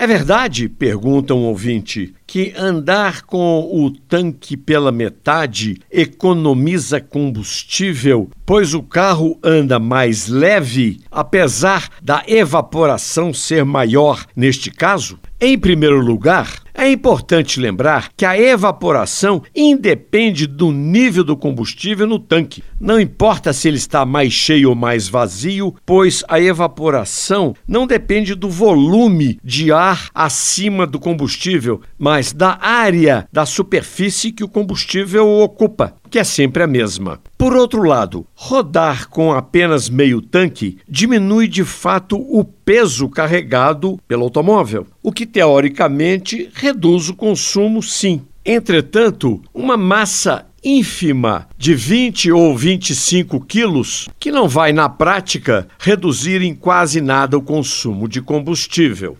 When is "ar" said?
29.72-30.08